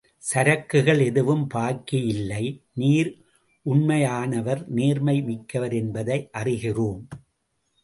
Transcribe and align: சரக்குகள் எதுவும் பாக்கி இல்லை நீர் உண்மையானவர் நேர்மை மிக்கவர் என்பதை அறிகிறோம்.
சரக்குகள் 0.23 1.01
எதுவும் 1.05 1.43
பாக்கி 1.47 1.99
இல்லை 2.05 2.45
நீர் 2.73 3.11
உண்மையானவர் 3.65 4.63
நேர்மை 4.69 5.21
மிக்கவர் 5.21 5.73
என்பதை 5.73 6.29
அறிகிறோம். 6.37 7.03